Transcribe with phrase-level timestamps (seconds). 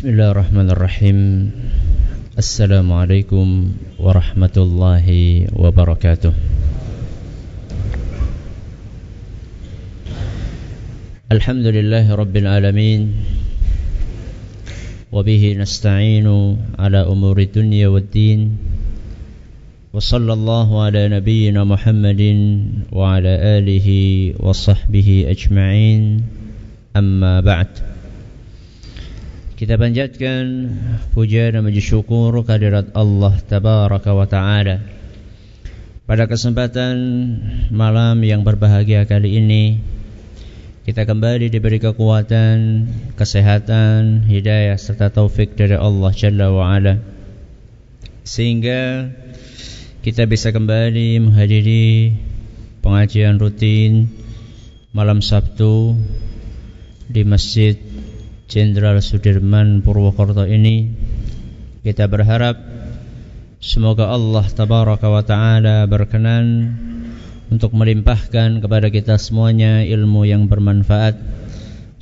[0.00, 1.18] بسم الله الرحمن الرحيم
[2.38, 3.46] السلام عليكم
[4.00, 5.06] ورحمة الله
[5.52, 6.32] وبركاته
[11.32, 13.00] الحمد لله رب العالمين
[15.12, 16.26] وبه نستعين
[16.78, 18.40] على أمور الدنيا والدين
[19.92, 22.22] وصلى الله على نبينا محمد
[22.92, 23.88] وعلى آله
[24.40, 26.22] وصحبه أجمعين
[26.96, 27.68] أما بعد
[29.61, 30.73] Kita panjatkan
[31.13, 34.81] puja dan puji syukur kehadirat Allah Tabaraka wa Ta'ala.
[36.09, 36.97] Pada kesempatan
[37.69, 39.77] malam yang berbahagia kali ini
[40.81, 46.97] Kita kembali diberi kekuatan, kesehatan, hidayah serta taufik dari Allah Jalla wa Ala.
[48.25, 49.13] Sehingga
[50.01, 52.17] kita bisa kembali menghadiri
[52.81, 54.09] pengajian rutin
[54.89, 56.01] malam Sabtu
[57.05, 57.90] di Masjid
[58.51, 60.91] Jenderal Sudirman Purwokerto ini
[61.87, 62.59] kita berharap
[63.63, 66.75] semoga Allah tabaraka wa taala berkenan
[67.47, 71.15] untuk melimpahkan kepada kita semuanya ilmu yang bermanfaat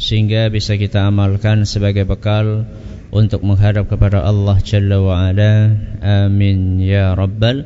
[0.01, 2.65] sehingga bisa kita amalkan sebagai bekal
[3.13, 5.69] untuk menghadap kepada Allah Jalla wa Ala.
[6.01, 7.61] Amin ya rabbal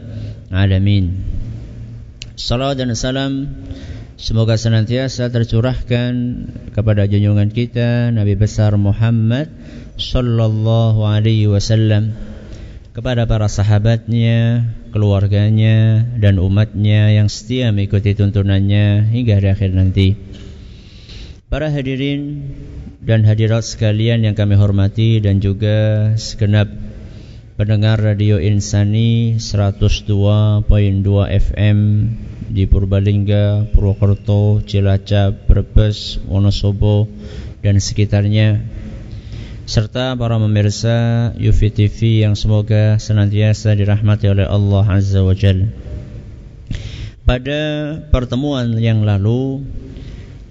[0.51, 1.23] alamin.
[2.35, 3.47] Salawat dan salam
[4.23, 6.11] Semoga senantiasa tercurahkan
[6.71, 9.51] kepada junjungan kita Nabi besar Muhammad
[9.99, 12.15] sallallahu alaihi wasallam
[12.95, 14.63] kepada para sahabatnya,
[14.95, 20.15] keluarganya dan umatnya yang setia mengikuti tuntunannya hingga akhir nanti.
[21.51, 22.47] Para hadirin
[23.03, 26.71] dan hadirat sekalian yang kami hormati dan juga segenap
[27.59, 30.63] pendengar radio Insani 102.2
[31.27, 31.79] FM
[32.53, 37.09] di Purbalingga, Purwokerto, Cilacap, Brebes, Wonosobo
[37.65, 38.61] dan sekitarnya
[39.65, 45.73] serta para pemirsa UFI TV yang semoga senantiasa dirahmati oleh Allah Azza wa Jal.
[47.25, 47.61] Pada
[48.13, 49.65] pertemuan yang lalu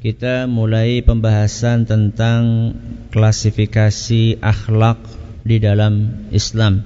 [0.03, 2.75] kita mulai pembahasan tentang
[3.15, 4.99] klasifikasi akhlak
[5.47, 6.83] di dalam Islam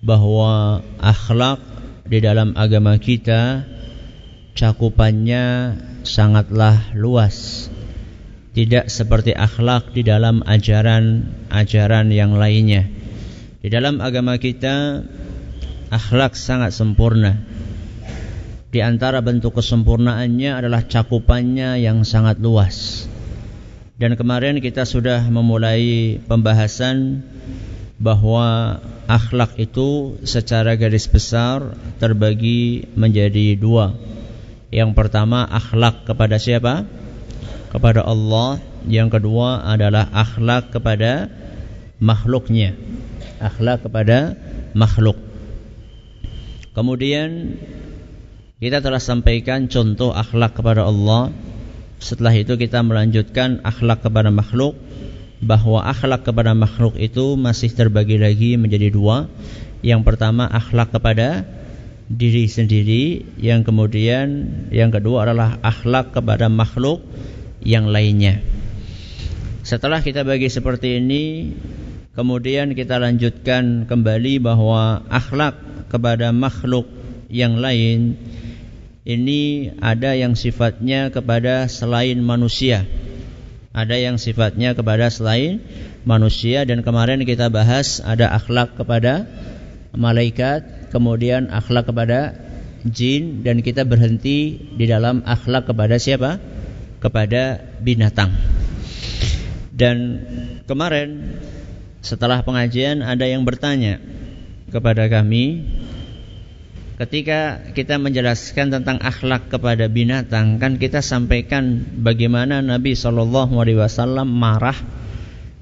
[0.00, 1.60] bahwa akhlak
[2.08, 3.68] di dalam agama kita
[4.58, 7.70] cakupannya sangatlah luas.
[8.58, 12.90] Tidak seperti akhlak di dalam ajaran-ajaran yang lainnya.
[13.62, 15.06] Di dalam agama kita
[15.94, 17.38] akhlak sangat sempurna.
[18.74, 23.06] Di antara bentuk kesempurnaannya adalah cakupannya yang sangat luas.
[23.94, 27.22] Dan kemarin kita sudah memulai pembahasan
[28.02, 34.17] bahwa akhlak itu secara garis besar terbagi menjadi dua
[34.68, 36.84] yang pertama akhlak kepada siapa?
[37.72, 38.60] Kepada Allah.
[38.84, 41.32] Yang kedua adalah akhlak kepada
[42.00, 42.76] makhluknya.
[43.40, 44.36] Akhlak kepada
[44.76, 45.16] makhluk.
[46.76, 47.58] Kemudian
[48.60, 51.32] kita telah sampaikan contoh akhlak kepada Allah.
[51.98, 54.76] Setelah itu kita melanjutkan akhlak kepada makhluk
[55.40, 59.32] bahwa akhlak kepada makhluk itu masih terbagi lagi menjadi dua.
[59.80, 61.57] Yang pertama akhlak kepada
[62.08, 64.28] diri sendiri, yang kemudian
[64.72, 67.04] yang kedua adalah akhlak kepada makhluk
[67.60, 68.40] yang lainnya.
[69.60, 71.52] Setelah kita bagi seperti ini,
[72.16, 76.88] kemudian kita lanjutkan kembali bahwa akhlak kepada makhluk
[77.28, 78.16] yang lain
[79.08, 82.84] ini ada yang sifatnya kepada selain manusia.
[83.72, 85.64] Ada yang sifatnya kepada selain
[86.04, 89.28] manusia dan kemarin kita bahas ada akhlak kepada
[89.98, 92.38] malaikat, kemudian akhlak kepada
[92.86, 96.38] jin dan kita berhenti di dalam akhlak kepada siapa?
[97.02, 98.30] Kepada binatang.
[99.74, 99.96] Dan
[100.66, 101.38] kemarin
[102.02, 103.98] setelah pengajian ada yang bertanya
[104.70, 105.66] kepada kami
[106.98, 114.26] ketika kita menjelaskan tentang akhlak kepada binatang kan kita sampaikan bagaimana Nabi Shallallahu alaihi wasallam
[114.34, 114.74] marah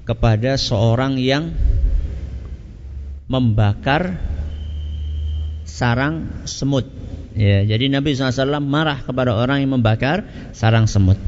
[0.01, 1.53] kepada seorang yang
[3.29, 4.17] membakar
[5.67, 6.87] sarang semut.
[7.37, 10.25] Ya, jadi Nabi SAW marah kepada orang yang membakar
[10.55, 11.19] sarang semut.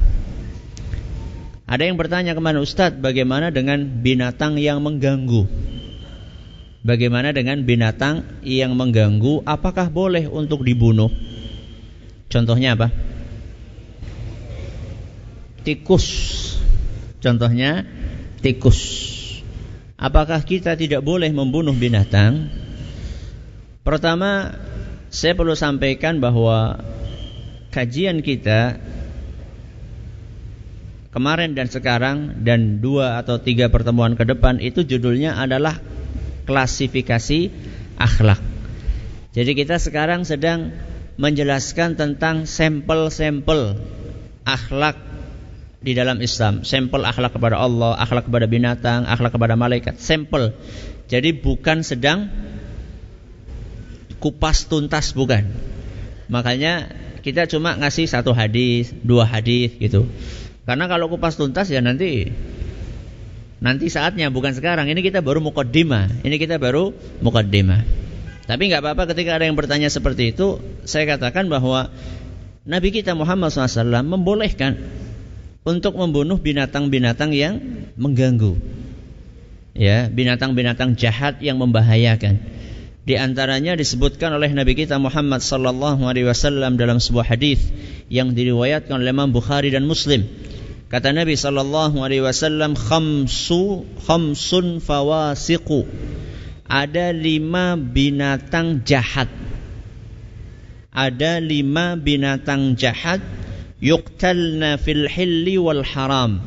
[1.70, 5.46] Ada yang bertanya kepada Ustadz, bagaimana dengan binatang yang mengganggu?
[6.82, 9.46] Bagaimana dengan binatang yang mengganggu?
[9.46, 11.14] Apakah boleh untuk dibunuh?
[12.26, 12.90] Contohnya apa?
[15.62, 16.08] Tikus.
[17.22, 17.86] Contohnya
[18.42, 18.80] tikus.
[20.00, 22.48] Apakah kita tidak boleh membunuh binatang?
[23.90, 24.54] Pertama,
[25.10, 26.78] saya perlu sampaikan bahwa
[27.74, 28.78] kajian kita
[31.10, 35.82] kemarin dan sekarang dan dua atau tiga pertemuan ke depan itu judulnya adalah
[36.46, 37.50] klasifikasi
[37.98, 38.38] akhlak.
[39.34, 40.70] Jadi kita sekarang sedang
[41.18, 43.74] menjelaskan tentang sampel-sampel
[44.46, 45.02] akhlak
[45.82, 46.62] di dalam Islam.
[46.62, 49.98] Sampel akhlak kepada Allah, akhlak kepada binatang, akhlak kepada malaikat.
[49.98, 50.54] Sampel.
[51.10, 52.49] Jadi bukan sedang
[54.20, 55.48] kupas tuntas bukan.
[56.30, 56.92] Makanya
[57.26, 60.08] kita cuma ngasih satu hadis, dua hadis gitu.
[60.64, 62.30] Karena kalau kupas tuntas ya nanti
[63.60, 64.88] nanti saatnya bukan sekarang.
[64.88, 66.24] Ini kita baru mukaddimah.
[66.24, 66.94] Ini kita baru
[67.24, 67.82] mukaddimah.
[68.50, 71.94] Tapi nggak apa-apa ketika ada yang bertanya seperti itu, saya katakan bahwa
[72.66, 74.74] Nabi kita Muhammad SAW membolehkan
[75.62, 77.62] untuk membunuh binatang-binatang yang
[77.94, 78.58] mengganggu.
[79.78, 82.42] Ya, binatang-binatang jahat yang membahayakan.
[83.10, 87.58] Di antaranya disebutkan oleh Nabi kita Muhammad sallallahu alaihi wasallam dalam sebuah hadis
[88.06, 90.30] yang diriwayatkan oleh Imam Bukhari dan Muslim.
[90.94, 95.90] Kata Nabi sallallahu alaihi wasallam khamsu khamsun fawasiqu
[96.70, 99.34] ada lima binatang jahat.
[100.94, 103.26] Ada lima binatang jahat
[103.82, 106.46] yuktalna fil hilli wal haram.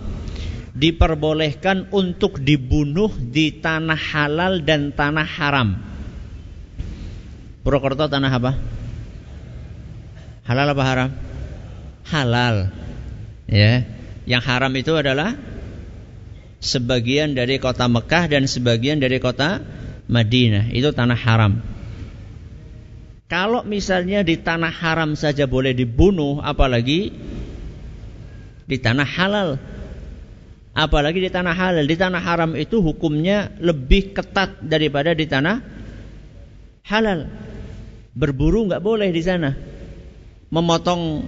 [0.78, 5.91] Diperbolehkan untuk dibunuh di tanah halal dan tanah haram.
[7.62, 8.52] Purwokerto tanah apa?
[10.42, 11.10] Halal apa haram?
[12.10, 12.56] Halal.
[13.46, 13.86] Ya.
[14.26, 15.38] Yang haram itu adalah
[16.62, 19.62] sebagian dari kota Mekah dan sebagian dari kota
[20.06, 21.62] Madinah itu tanah haram.
[23.30, 27.14] Kalau misalnya di tanah haram saja boleh dibunuh, apalagi
[28.68, 29.48] di tanah halal.
[30.72, 35.64] Apalagi di tanah halal, di tanah haram itu hukumnya lebih ketat daripada di tanah
[36.88, 37.28] halal.
[38.12, 39.56] Berburu nggak boleh di sana.
[40.52, 41.24] Memotong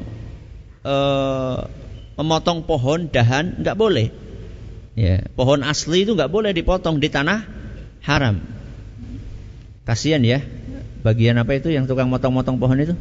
[0.84, 1.58] uh,
[2.20, 4.08] memotong pohon dahan nggak boleh.
[4.94, 7.42] Ya, pohon asli itu nggak boleh dipotong di tanah
[8.06, 8.38] haram.
[9.82, 10.38] Kasihan ya,
[11.02, 12.94] bagian apa itu yang tukang motong-motong pohon itu?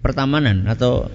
[0.00, 1.12] Pertamanan atau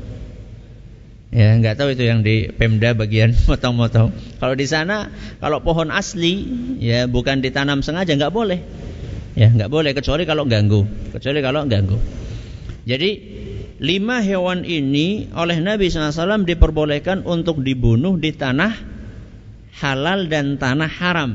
[1.34, 4.14] ya nggak tahu itu yang di Pemda bagian motong-motong.
[4.38, 5.10] Kalau di sana
[5.42, 6.46] kalau pohon asli
[6.78, 8.62] ya bukan ditanam sengaja nggak boleh.
[9.34, 11.98] Ya nggak boleh kecuali kalau ganggu, kecuali kalau ganggu.
[12.86, 13.12] Jadi
[13.82, 18.74] lima hewan ini oleh Nabi SAW diperbolehkan untuk dibunuh di tanah
[19.82, 21.32] halal dan tanah haram.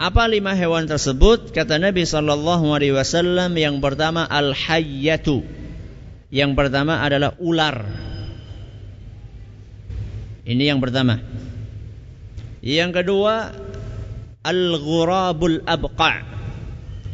[0.00, 1.52] Apa lima hewan tersebut?
[1.54, 5.44] Kata Nabi sallallahu alaihi wasallam yang pertama al-hayyatu.
[6.32, 7.86] Yang pertama adalah ular.
[10.42, 11.22] Ini yang pertama.
[12.64, 13.54] Yang kedua
[14.42, 16.26] al-ghurabul abqa.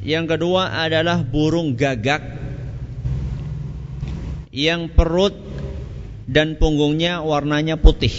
[0.05, 2.25] Yang kedua adalah burung gagak.
[4.49, 5.37] Yang perut
[6.25, 8.13] dan punggungnya warnanya putih.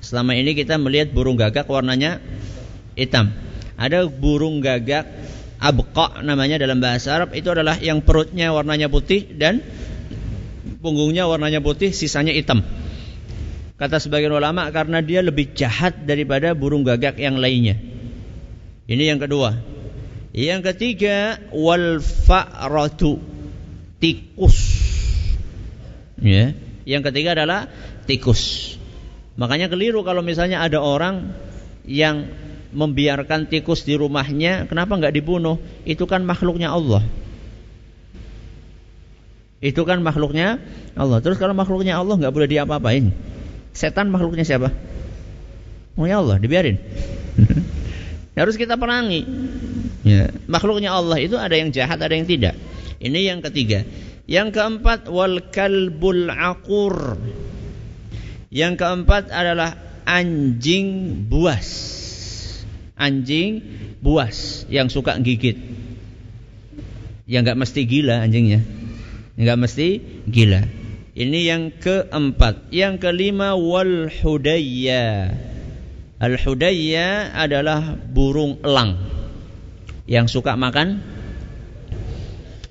[0.00, 2.20] Selama ini kita melihat burung gagak warnanya
[2.96, 3.30] hitam.
[3.78, 5.06] Ada burung gagak
[5.58, 9.60] abqa namanya dalam bahasa Arab itu adalah yang perutnya warnanya putih dan
[10.78, 12.62] punggungnya warnanya putih, sisanya hitam.
[13.78, 17.78] Kata sebagian ulama karena dia lebih jahat daripada burung gagak yang lainnya.
[18.90, 19.54] Ini yang kedua.
[20.34, 23.22] Yang ketiga wal fa'ratu
[24.02, 24.58] tikus.
[26.18, 26.58] Ya.
[26.82, 27.70] Yang ketiga adalah
[28.10, 28.74] tikus.
[29.38, 31.38] Makanya keliru kalau misalnya ada orang
[31.86, 32.26] yang
[32.74, 35.62] membiarkan tikus di rumahnya, kenapa nggak dibunuh?
[35.86, 37.06] Itu kan makhluknya Allah.
[39.62, 40.58] Itu kan makhluknya
[40.98, 41.22] Allah.
[41.22, 43.27] Terus kalau makhluknya Allah nggak boleh diapa-apain.
[43.78, 44.74] Setan makhluknya siapa?
[45.94, 46.76] Makhluknya Allah, dibiarin.
[48.38, 49.22] Harus kita perangi.
[50.02, 50.34] Ya.
[50.50, 52.58] Makhluknya Allah itu ada yang jahat, ada yang tidak.
[52.98, 53.86] Ini yang ketiga.
[54.26, 57.14] Yang keempat wal kalbul akur.
[58.50, 61.98] Yang keempat adalah anjing buas
[62.98, 63.62] anjing
[64.02, 65.56] buas yang suka gigit.
[67.30, 68.60] Yang nggak mesti gila anjingnya.
[69.38, 69.88] Nggak mesti
[70.26, 70.66] gila.
[71.18, 72.70] Ini yang keempat.
[72.70, 75.34] Yang kelima wal hudayya.
[76.22, 79.02] Al hudayya adalah burung elang
[80.06, 81.02] yang suka makan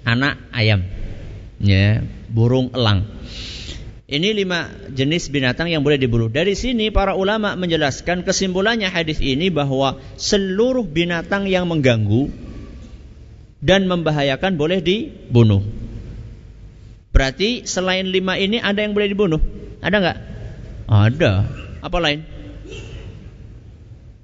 [0.08, 0.88] anak ayam.
[1.60, 2.00] Ya,
[2.32, 3.04] burung elang.
[4.08, 6.32] Ini lima jenis binatang yang boleh dibunuh.
[6.32, 12.32] Dari sini para ulama menjelaskan kesimpulannya hadis ini bahwa seluruh binatang yang mengganggu
[13.60, 15.77] dan membahayakan boleh dibunuh.
[17.18, 19.42] Berarti selain lima ini ada yang boleh dibunuh?
[19.82, 20.18] Ada nggak?
[20.86, 21.32] Ada.
[21.82, 22.22] Apa lain?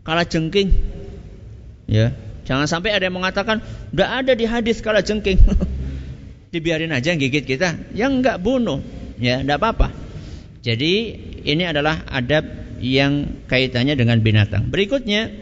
[0.05, 0.69] Kala jengking.
[1.89, 2.13] Ya.
[2.45, 3.65] Jangan sampai ada yang mengatakan,
[3.97, 5.41] udah ada di hadis kala jengking.
[6.53, 8.77] Dibiarin aja gigit kita, yang enggak bunuh,
[9.17, 9.89] ya enggak apa-apa.
[10.61, 11.17] Jadi
[11.49, 12.45] ini adalah adab
[12.77, 14.69] yang kaitannya dengan binatang.
[14.69, 15.33] Berikutnya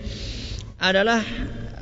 [0.80, 1.20] adalah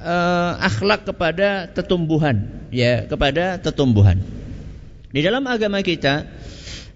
[0.01, 4.38] uh, akhlak kepada tetumbuhan, ya kepada tetumbuhan.
[5.09, 6.29] Di dalam agama kita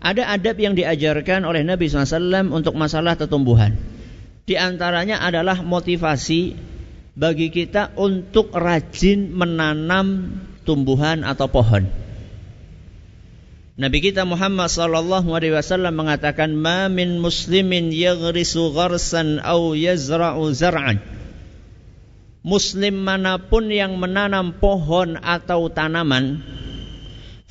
[0.04, 3.74] ada adab yang diajarkan oleh Nabi SAW untuk masalah tetumbuhan.
[4.44, 6.54] Di antaranya adalah motivasi
[7.16, 11.88] bagi kita untuk rajin menanam tumbuhan atau pohon.
[13.74, 21.02] Nabi kita Muhammad sallallahu alaihi wasallam mengatakan ma min muslimin yaghrisu gharsan aw yazra'u zar'an.
[22.44, 26.44] Muslim mana pun yang menanam pohon atau tanaman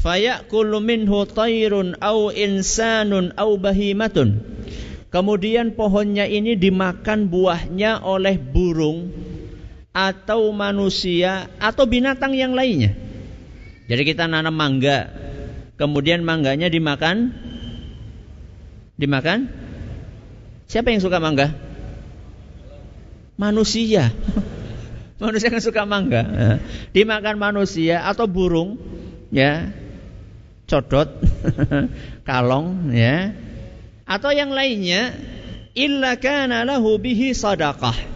[0.03, 4.43] fayakulu minhu tayrun aw insanun aw bahimatun.
[5.13, 9.13] Kemudian pohonnya ini dimakan buahnya oleh burung
[9.93, 12.97] atau manusia atau binatang yang lainnya.
[13.87, 15.13] Jadi kita nanam mangga,
[15.77, 17.37] kemudian mangganya dimakan
[18.97, 19.53] dimakan
[20.73, 21.53] Siapa yang suka mangga?
[23.37, 24.09] Manusia.
[25.21, 26.25] manusia yang suka mangga.
[26.97, 28.81] Dimakan manusia atau burung,
[29.29, 29.69] ya.
[30.73, 31.21] Codot,
[32.29, 33.37] kalong, ya.
[34.09, 35.13] Atau yang lainnya
[35.77, 38.13] illa kana lahu bihi sadaqah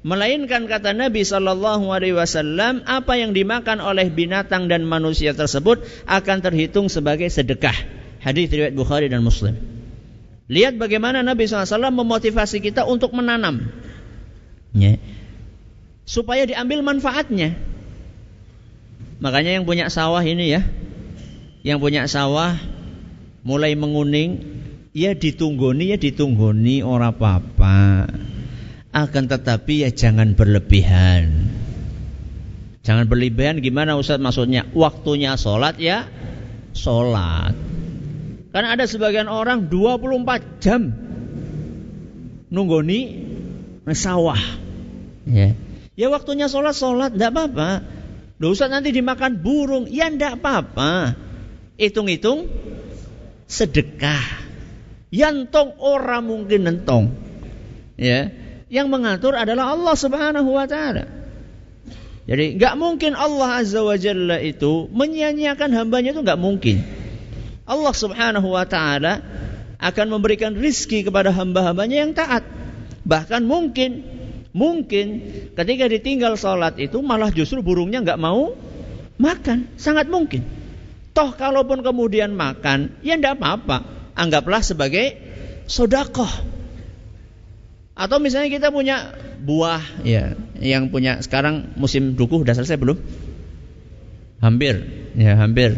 [0.00, 6.40] Melainkan kata Nabi Shallallahu Alaihi Wasallam apa yang dimakan oleh binatang dan manusia tersebut akan
[6.40, 7.76] terhitung sebagai sedekah.
[8.24, 9.60] Hadis riwayat Bukhari dan Muslim.
[10.48, 13.70] Lihat bagaimana Nabi SAW memotivasi kita untuk menanam,
[14.72, 14.96] ya.
[16.08, 17.54] supaya diambil manfaatnya.
[19.20, 20.64] Makanya yang punya sawah ini ya,
[21.60, 22.56] yang punya sawah
[23.44, 24.40] mulai menguning,
[24.96, 28.08] ya ditunggoni ya ditunggoni ora apa-apa
[28.90, 31.46] akan tetapi ya jangan berlebihan.
[32.80, 34.66] Jangan berlebihan gimana Ustaz maksudnya?
[34.74, 36.10] Waktunya sholat ya
[36.74, 37.54] sholat.
[38.50, 40.90] Karena ada sebagian orang 24 jam
[42.50, 43.00] nunggoni
[43.94, 44.40] sawah.
[45.28, 45.54] Ya.
[45.94, 47.70] Ya waktunya sholat sholat tidak apa-apa.
[48.42, 49.86] Loh Ustaz nanti dimakan burung.
[49.86, 51.14] Ya tidak apa-apa.
[51.80, 52.44] Hitung-hitung
[53.48, 54.44] sedekah.
[55.08, 57.16] Yantong orang mungkin nentong.
[57.96, 58.30] Ya
[58.70, 61.10] yang mengatur adalah Allah Subhanahu wa taala.
[62.30, 66.78] Jadi nggak mungkin Allah Azza wa Jalla itu menyia-nyiakan hambanya itu nggak mungkin.
[67.66, 69.18] Allah Subhanahu wa taala
[69.82, 72.46] akan memberikan rizki kepada hamba-hambanya yang taat.
[73.02, 74.06] Bahkan mungkin
[74.54, 75.06] mungkin
[75.58, 78.54] ketika ditinggal sholat itu malah justru burungnya nggak mau
[79.18, 80.59] makan, sangat mungkin.
[81.10, 83.82] Toh kalaupun kemudian makan, ya tidak apa-apa.
[84.14, 85.16] Anggaplah sebagai
[85.70, 86.28] sodakoh
[88.00, 89.12] atau misalnya kita punya
[89.44, 92.96] buah ya yang punya sekarang musim duku sudah selesai belum?
[94.40, 94.80] Hampir,
[95.20, 95.76] ya hampir.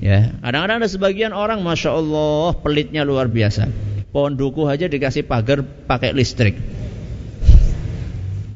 [0.00, 3.68] Ya, kadang-kadang ada sebagian orang masya Allah pelitnya luar biasa.
[4.16, 6.56] Pohon duku aja dikasih pagar pakai listrik.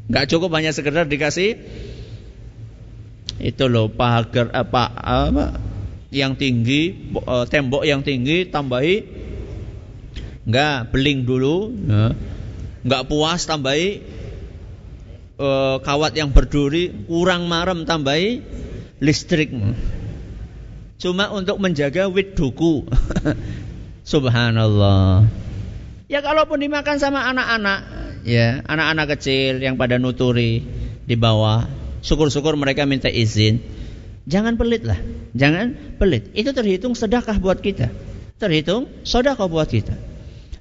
[0.08, 1.60] Gak cukup hanya sekedar dikasih
[3.42, 5.46] itu loh pagar apa apa?
[6.14, 6.82] Yang tinggi
[7.14, 8.96] eh, tembok yang tinggi tambahi.
[10.44, 11.72] Nggak beling dulu.
[11.72, 12.12] Ya.
[12.84, 14.04] Nggak puas tambahi.
[15.34, 15.48] E,
[15.80, 18.44] kawat yang berduri kurang marem tambahi.
[19.00, 19.50] Listrik.
[21.00, 22.84] Cuma untuk menjaga wit duku.
[24.12, 25.24] Subhanallah.
[26.12, 30.60] Ya kalaupun dimakan sama anak-anak ya anak-anak kecil yang pada nuturi
[31.04, 31.64] di bawah
[32.04, 33.64] syukur-syukur mereka minta izin.
[34.28, 35.00] Jangan pelit lah.
[35.32, 36.28] Jangan pelit.
[36.36, 37.88] Itu terhitung sedekah buat kita.
[38.36, 39.96] Terhitung sedekah buat kita.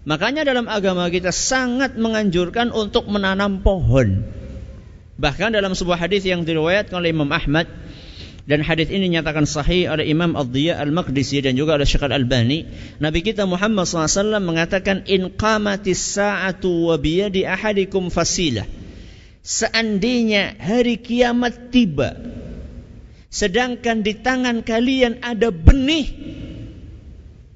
[0.04, 4.24] Makanya dalam agama kita sangat menganjurkan untuk menanam pohon.
[5.16, 7.72] Bahkan dalam sebuah hadis yang diriwayatkan oleh Imam Ahmad
[8.44, 12.68] dan hadis ini nyatakan sahih oleh Imam Ad-Diya Al-Maqdisi dan juga oleh Syekh Al-Albani,
[13.00, 18.68] Nabi kita Muhammad SAW mengatakan in qamatis sa'atu wa biyadi ahadikum fasilah.
[19.44, 22.16] Seandainya hari kiamat tiba
[23.28, 26.06] sedangkan di tangan kalian ada benih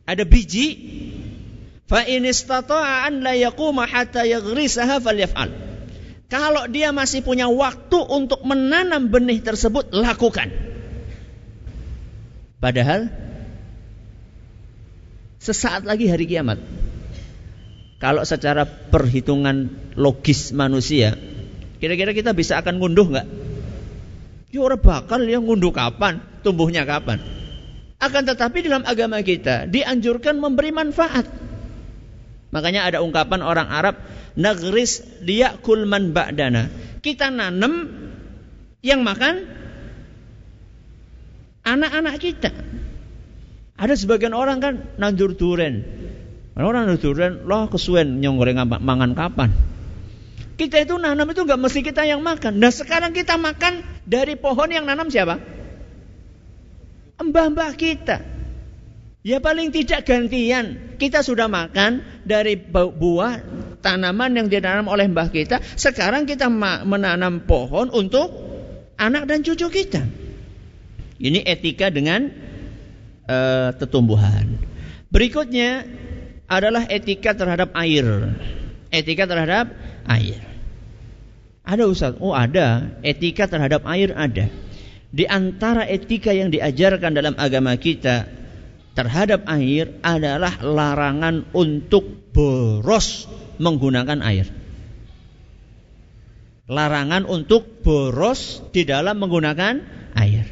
[0.03, 0.67] ada biji
[1.87, 4.27] Fa la yaquma hatta.
[6.27, 10.51] Kalau dia masih punya waktu untuk menanam benih tersebut, lakukan.
[12.59, 13.07] Padahal
[15.39, 16.59] sesaat lagi hari kiamat.
[18.03, 21.15] Kalau secara perhitungan logis manusia,
[21.77, 23.27] kira-kira kita bisa akan ngunduh nggak?
[24.47, 27.19] Ya orang bakal yang ngunduh kapan, tumbuhnya kapan.
[27.97, 31.25] Akan tetapi dalam agama kita dianjurkan memberi manfaat.
[32.53, 33.99] Makanya ada ungkapan orang Arab,
[34.39, 36.71] nagris dia kulman ba'dana.
[37.03, 37.91] Kita nanam
[38.79, 39.43] yang makan
[41.67, 42.51] anak-anak kita.
[43.77, 45.83] Ada sebagian orang kan nandur duren.
[46.57, 49.53] Orang nandur duren, loh kesuwen nyonggoreng mangan kapan?
[50.57, 52.57] Kita itu nanam itu nggak mesti kita yang makan.
[52.57, 55.37] Nah sekarang kita makan dari pohon yang nanam siapa?
[57.21, 58.25] Mbah-mbah kita.
[59.21, 60.97] Ya paling tidak gantian.
[60.97, 63.43] Kita sudah makan dari buah
[63.85, 65.61] tanaman yang ditanam oleh mbah kita.
[65.77, 66.49] Sekarang kita
[66.83, 68.33] menanam pohon untuk
[68.97, 70.01] anak dan cucu kita.
[71.17, 72.29] Ini etika dengan
[73.29, 74.57] uh, tetumbuhan.
[75.13, 75.85] Berikutnya
[76.49, 78.05] adalah etika terhadap air.
[78.89, 80.39] Etika terhadap air.
[81.67, 82.15] Ada Ustaz?
[82.23, 82.95] Oh ada.
[83.03, 84.47] Etika terhadap air ada.
[85.11, 88.27] Di antara etika yang diajarkan dalam agama kita
[88.95, 93.27] terhadap air adalah larangan untuk boros
[93.59, 94.47] menggunakan air.
[96.67, 99.75] Larangan untuk boros di dalam menggunakan
[100.15, 100.45] air.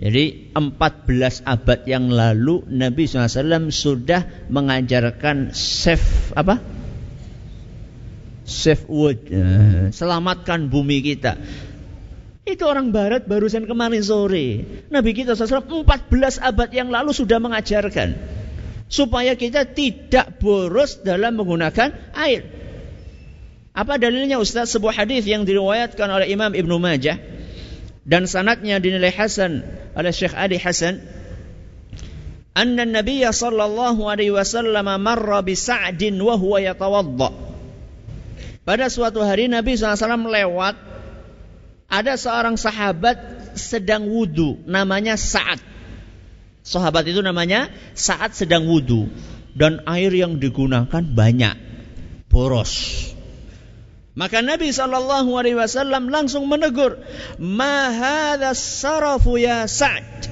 [0.00, 6.79] Jadi 14 abad yang lalu Nabi SAW sudah mengajarkan save apa?
[8.50, 11.38] Save wood, eh, selamatkan bumi kita.
[12.42, 14.66] Itu orang barat barusan kemarin sore.
[14.90, 18.18] Nabi kita SAW 14 abad yang lalu sudah mengajarkan.
[18.90, 22.42] Supaya kita tidak boros dalam menggunakan air.
[23.70, 24.74] Apa dalilnya Ustaz?
[24.74, 27.22] Sebuah hadis yang diriwayatkan oleh Imam Ibnu Majah
[28.02, 29.62] dan sanatnya dinilai hasan
[29.94, 30.98] oleh Syekh Adi Hasan
[32.56, 37.49] anna Nabi sallallahu alaihi wasallam marra bi Sa'din wa huwa yatawadda
[38.64, 40.76] pada suatu hari Nabi SAW lewat
[41.90, 43.18] ada seorang sahabat
[43.58, 45.58] sedang wudhu namanya Sa'ad
[46.62, 49.10] sahabat itu namanya Sa'ad sedang wudhu
[49.58, 51.56] dan air yang digunakan banyak
[52.30, 53.10] boros
[54.20, 56.98] maka Nabi Shallallahu Alaihi Wasallam langsung menegur,
[57.38, 60.28] Mahada sarafu ya Sa'ad.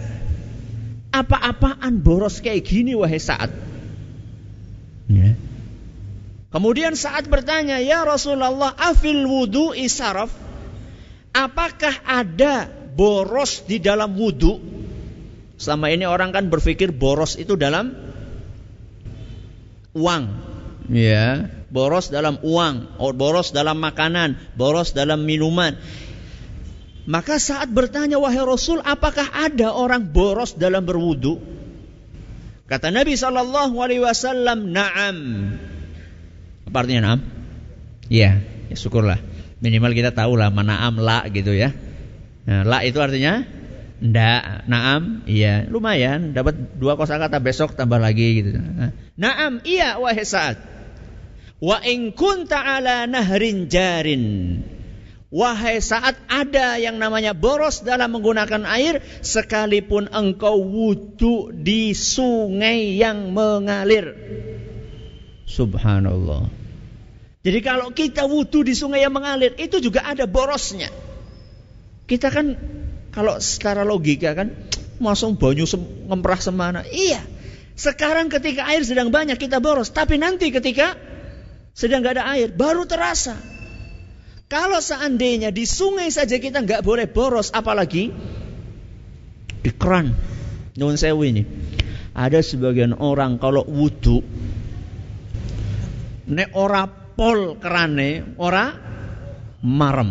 [1.14, 3.67] Apa-apaan boros kayak gini wahai Sa'ad?
[6.48, 10.32] Kemudian saat bertanya, Ya Rasulullah, afil wudu isaraf?
[11.36, 14.56] Apakah ada boros di dalam wudu?
[15.60, 17.92] Selama ini orang kan berpikir boros itu dalam
[19.92, 20.24] uang.
[20.88, 25.76] Ya, boros dalam uang, boros dalam makanan, boros dalam minuman.
[27.04, 31.40] Maka saat bertanya wahai Rasul, apakah ada orang boros dalam berwudu?
[32.68, 35.16] Kata Nabi Shallallahu Alaihi Wasallam, naam.
[36.68, 37.20] Apa artinya naam?
[38.12, 39.16] Iya, ya syukurlah.
[39.64, 41.72] Minimal kita tahu lah mana am la gitu ya.
[42.44, 43.40] Nah, la itu artinya
[44.04, 48.60] ndak, naam, iya, lumayan dapat dua kosakata besok tambah lagi gitu.
[49.16, 50.60] Naam, iya wahai saat.
[51.58, 54.24] Wa in kunta ala nahrin jarin.
[55.28, 63.32] Wahai saat ada yang namanya boros dalam menggunakan air, sekalipun engkau wudhu di sungai yang
[63.36, 64.16] mengalir.
[65.48, 66.44] Subhanallah.
[67.40, 70.92] Jadi kalau kita wudhu di sungai yang mengalir, itu juga ada borosnya.
[72.04, 72.60] Kita kan
[73.08, 74.52] kalau secara logika kan,
[75.00, 76.84] masuk banyu sem ngemprah semana.
[76.84, 77.24] Iya.
[77.78, 80.98] Sekarang ketika air sedang banyak kita boros, tapi nanti ketika
[81.72, 83.38] sedang nggak ada air, baru terasa.
[84.50, 88.10] Kalau seandainya di sungai saja kita nggak boleh boros, apalagi
[89.62, 90.10] di keran.
[90.74, 91.42] Nyuwun sewu ini.
[92.18, 94.26] Ada sebagian orang kalau wudhu,
[96.28, 98.70] nek ora pol kerane, ora
[99.64, 100.10] marem.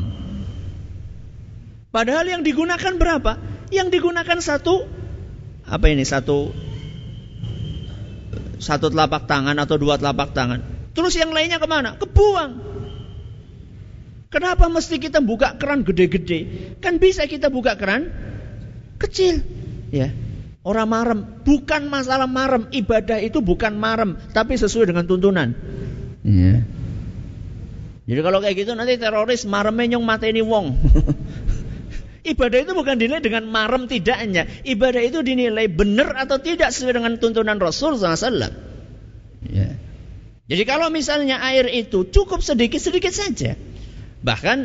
[1.93, 3.39] Padahal yang digunakan berapa?
[3.71, 4.85] Yang digunakan satu
[5.67, 6.51] apa ini satu
[8.57, 10.59] satu telapak tangan atau dua telapak tangan.
[10.97, 11.95] Terus yang lainnya ke mana?
[11.95, 12.51] Kebuang.
[14.27, 16.73] Kenapa mesti kita buka keran gede-gede?
[16.83, 18.11] Kan bisa kita buka keran
[18.99, 19.39] kecil.
[19.93, 20.11] Ya.
[20.67, 21.19] Orang marem.
[21.47, 22.67] Bukan masalah marem.
[22.73, 24.19] Ibadah itu bukan marem.
[24.35, 25.55] Tapi sesuai dengan tuntunan.
[26.27, 26.67] Ya.
[28.07, 30.75] Jadi kalau kayak gitu nanti teroris maremnya nyong mata ini wong.
[32.35, 34.47] Ibadah itu bukan dinilai dengan marem tidaknya.
[34.67, 38.51] Ibadah itu dinilai benar atau tidak sesuai dengan tuntunan Rasul SAW.
[39.47, 39.79] Ya.
[40.47, 43.55] Jadi kalau misalnya air itu cukup sedikit-sedikit saja.
[44.23, 44.57] Bahkan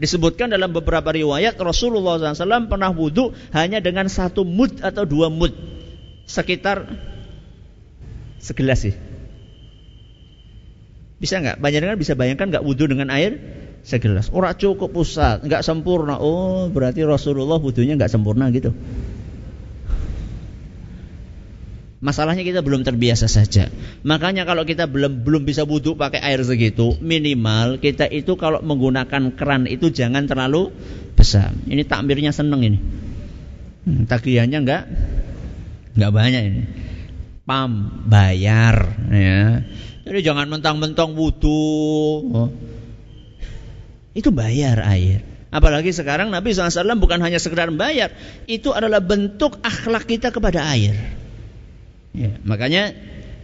[0.00, 5.52] disebutkan dalam beberapa riwayat Rasulullah SAW pernah wudhu hanya dengan satu mud atau dua mud.
[6.24, 6.88] Sekitar
[8.40, 9.11] segelas sih.
[11.22, 11.62] Bisa nggak?
[11.62, 13.38] Banyak bisa bayangkan nggak wudhu dengan air
[13.86, 14.34] segelas?
[14.34, 16.18] Orang cukup pusat, nggak sempurna.
[16.18, 18.74] Oh, berarti Rasulullah wudhunya nggak sempurna gitu.
[22.02, 23.70] Masalahnya kita belum terbiasa saja.
[24.02, 29.38] Makanya kalau kita belum belum bisa wudhu pakai air segitu, minimal kita itu kalau menggunakan
[29.38, 30.74] keran itu jangan terlalu
[31.14, 31.54] besar.
[31.70, 32.78] Ini takmirnya seneng ini.
[33.86, 34.82] Hmm, tagihannya enggak
[35.94, 36.62] enggak banyak ini.
[37.42, 39.66] Pam bayar ya.
[40.02, 41.62] Jadi jangan mentang-mentang wudhu.
[42.30, 42.50] Oh.
[44.14, 45.22] Itu bayar air.
[45.52, 48.16] Apalagi sekarang Nabi SAW bukan hanya sekedar bayar,
[48.48, 50.96] itu adalah bentuk akhlak kita kepada air.
[52.16, 52.96] Ya, makanya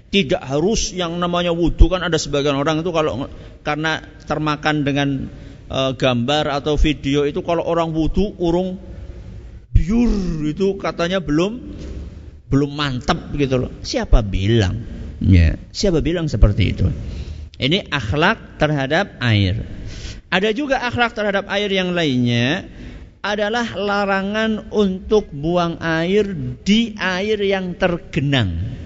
[0.09, 3.29] tidak harus yang namanya wudhu kan ada sebagian orang itu kalau
[3.61, 5.29] karena termakan dengan
[5.69, 8.81] e, gambar atau video itu kalau orang wudhu urung
[9.77, 11.61] biur itu katanya belum
[12.49, 13.71] belum mantap gitu loh.
[13.85, 14.81] Siapa bilang?
[15.21, 16.87] Ya, siapa bilang seperti itu?
[17.59, 19.67] Ini akhlak terhadap air.
[20.29, 22.69] Ada juga akhlak terhadap air yang lainnya
[23.19, 26.23] adalah larangan untuk buang air
[26.63, 28.79] di air yang tergenang.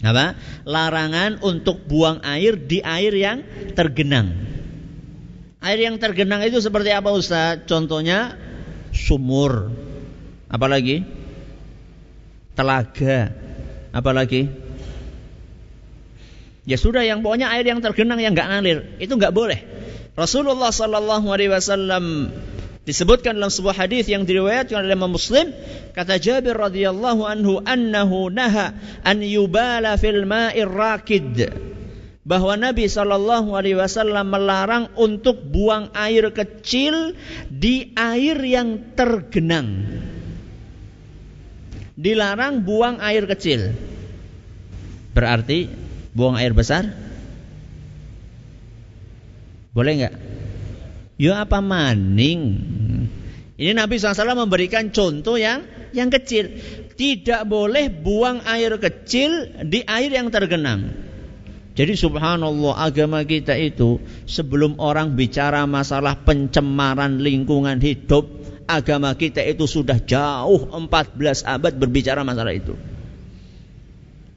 [0.00, 0.32] Apa?
[0.64, 3.44] Larangan untuk buang air di air yang
[3.76, 4.32] tergenang.
[5.60, 7.68] Air yang tergenang itu seperti apa Ustaz?
[7.68, 8.32] Contohnya
[8.96, 9.68] sumur.
[10.48, 11.19] Apalagi?
[12.60, 13.32] Telaga.
[13.96, 14.52] Apalagi?
[16.68, 19.64] Ya sudah yang pokoknya air yang tergenang yang nggak ngalir itu nggak boleh.
[20.12, 22.28] Rasulullah sallallahu alaihi wasallam
[22.84, 25.56] disebutkan dalam sebuah hadis yang diriwayatkan oleh Imam Muslim
[25.96, 28.76] kata Jabir radhiyallahu anhu annahu naha
[29.08, 31.48] an yubala fil ma'ir rakid
[32.28, 37.16] bahwa Nabi Shallallahu Alaihi Wasallam melarang untuk buang air kecil
[37.48, 39.96] di air yang tergenang.
[42.00, 43.76] Dilarang buang air kecil.
[45.12, 45.68] Berarti
[46.16, 46.88] buang air besar
[49.70, 50.14] boleh nggak?
[51.20, 52.42] Ya apa maning?
[53.60, 55.62] Ini Nabi SAW memberikan contoh yang
[55.94, 56.58] yang kecil.
[56.96, 60.90] Tidak boleh buang air kecil di air yang tergenang.
[61.78, 68.26] Jadi subhanallah agama kita itu sebelum orang bicara masalah pencemaran lingkungan hidup,
[68.70, 72.78] agama kita itu sudah jauh 14 abad berbicara masalah itu.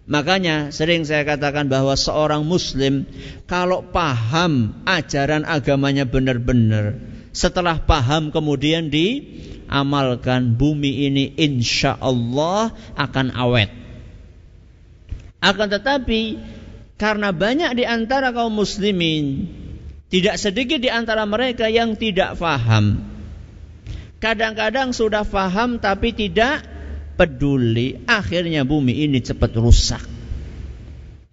[0.04, 3.08] Makanya sering saya katakan bahwa seorang muslim
[3.48, 7.00] kalau paham ajaran agamanya benar-benar
[7.32, 13.72] setelah paham kemudian diamalkan bumi ini insya Allah akan awet.
[15.40, 16.40] Akan tetapi
[17.00, 19.48] karena banyak di antara kaum muslimin
[20.12, 23.13] tidak sedikit di antara mereka yang tidak faham.
[24.24, 26.64] Kadang-kadang sudah faham tapi tidak
[27.20, 30.00] peduli, akhirnya bumi ini cepat rusak.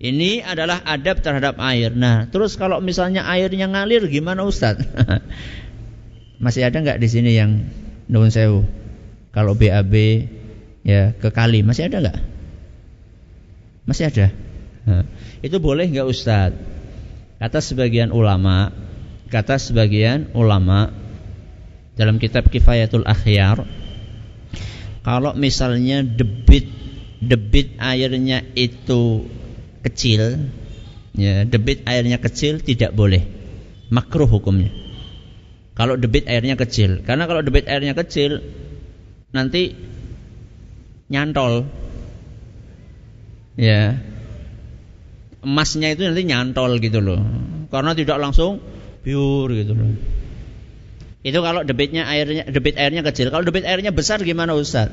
[0.00, 1.94] Ini adalah adab terhadap air.
[1.94, 4.82] Nah, terus kalau misalnya airnya ngalir gimana Ustaz?
[6.42, 7.70] Masih ada nggak di sini yang
[8.10, 8.66] nuwun sewu?
[9.30, 9.94] Kalau BAB
[10.82, 12.18] ya ke kali masih ada nggak?
[13.86, 14.26] Masih ada.
[15.46, 16.56] Itu boleh nggak Ustaz?
[17.38, 18.74] Kata sebagian ulama,
[19.30, 20.90] kata sebagian ulama
[21.98, 23.66] dalam kitab Kifayatul Akhyar
[25.00, 26.68] kalau misalnya debit
[27.20, 29.28] debit airnya itu
[29.84, 30.52] kecil,
[31.16, 33.24] ya debit airnya kecil tidak boleh,
[33.92, 34.72] makruh hukumnya.
[35.76, 38.44] Kalau debit airnya kecil, karena kalau debit airnya kecil
[39.32, 39.72] nanti
[41.08, 41.68] nyantol,
[43.56, 43.96] ya.
[45.40, 47.20] Emasnya itu nanti nyantol gitu loh,
[47.72, 48.60] karena tidak langsung
[49.00, 50.19] pure gitu loh.
[51.20, 53.28] Itu kalau debitnya airnya debit airnya kecil.
[53.28, 54.88] Kalau debit airnya besar gimana Ustaz?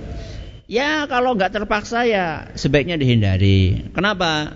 [0.68, 3.88] Ya kalau nggak terpaksa ya sebaiknya dihindari.
[3.96, 4.52] Kenapa?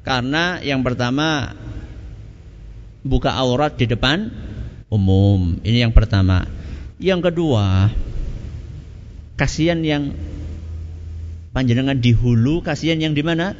[0.00, 1.52] Karena yang pertama
[3.04, 4.32] buka aurat di depan
[4.88, 5.60] umum.
[5.60, 6.48] Ini yang pertama.
[6.96, 7.92] Yang kedua,
[9.36, 10.16] kasihan yang
[11.52, 13.56] panjenengan di hulu, kasihan yang di mana?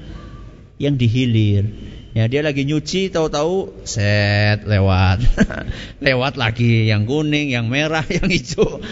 [0.81, 1.65] Yang di hilir.
[2.11, 5.23] Ya dia lagi nyuci tahu-tahu set lewat.
[6.07, 8.83] lewat lagi yang kuning, yang merah, yang hijau.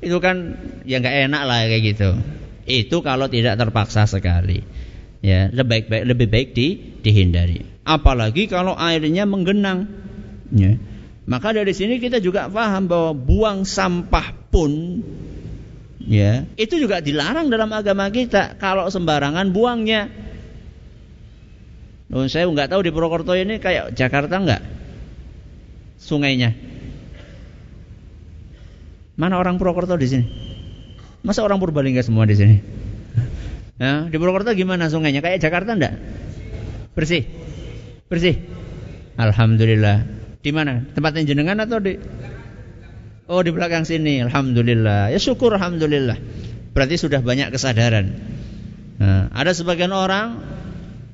[0.00, 0.56] Itu kan
[0.88, 2.10] ya nggak enak lah kayak gitu.
[2.64, 4.64] Itu kalau tidak terpaksa sekali.
[5.18, 6.68] Ya, lebih baik lebih baik di,
[7.02, 7.66] dihindari.
[7.84, 9.90] Apalagi kalau airnya menggenang.
[10.54, 10.80] Ya.
[11.28, 15.04] Maka dari sini kita juga paham bahwa buang sampah pun
[16.00, 20.27] ya, itu juga dilarang dalam agama kita kalau sembarangan buangnya.
[22.08, 24.62] Oh, saya nggak tahu di Purwokerto ini kayak Jakarta nggak
[26.00, 26.56] sungainya.
[29.18, 30.26] Mana orang Purwokerto di sini?
[31.20, 32.56] Masa orang Purbalingga semua di sini?
[33.76, 35.20] Ya, di Purwokerto gimana sungainya?
[35.20, 35.94] Kayak Jakarta enggak?
[36.96, 37.28] Bersih?
[38.08, 38.40] Bersih?
[39.20, 40.06] Alhamdulillah.
[40.40, 40.88] Di mana?
[40.94, 41.98] Tempatnya jenengan atau di?
[43.28, 44.24] Oh di belakang sini.
[44.24, 45.12] Alhamdulillah.
[45.12, 46.16] Ya syukur Alhamdulillah.
[46.72, 48.16] Berarti sudah banyak kesadaran.
[48.98, 50.42] Nah, ada sebagian orang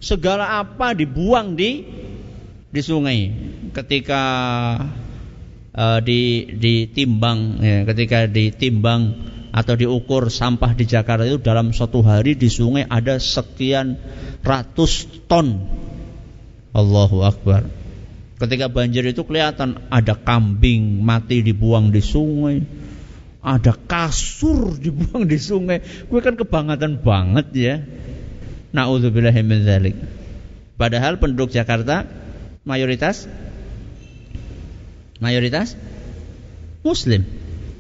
[0.05, 1.81] segala apa dibuang di
[2.69, 3.33] di sungai
[3.73, 4.23] ketika
[5.73, 12.37] uh, di ditimbang ya, ketika ditimbang atau diukur sampah di Jakarta itu dalam satu hari
[12.37, 13.97] di sungai ada sekian
[14.45, 15.63] ratus ton.
[16.75, 17.71] Allahu Akbar.
[18.35, 22.67] Ketika banjir itu kelihatan ada kambing mati dibuang di sungai,
[23.39, 25.79] ada kasur dibuang di sungai.
[26.11, 27.75] Gue kan kebangetan banget ya.
[28.75, 29.97] Nauzubillahi min dzalik.
[30.75, 32.03] Padahal penduduk Jakarta
[32.67, 33.31] mayoritas
[35.23, 35.79] mayoritas
[36.83, 37.23] muslim.